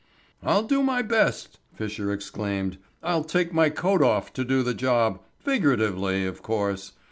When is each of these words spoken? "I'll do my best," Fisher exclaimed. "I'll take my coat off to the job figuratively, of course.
"I'll 0.41 0.63
do 0.63 0.81
my 0.81 1.03
best," 1.03 1.59
Fisher 1.75 2.11
exclaimed. 2.11 2.79
"I'll 3.03 3.23
take 3.23 3.53
my 3.53 3.69
coat 3.69 4.01
off 4.01 4.33
to 4.33 4.43
the 4.43 4.73
job 4.73 5.19
figuratively, 5.43 6.25
of 6.25 6.41
course. 6.41 6.93